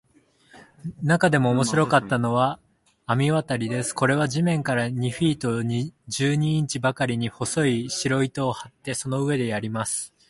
[1.03, 2.59] なかでも面白かったのは、
[3.07, 3.93] 綱渡りです。
[3.93, 5.61] これは地面から二フィート
[6.07, 10.11] 十二インチばかりに、細い白糸を張って、その上でやります。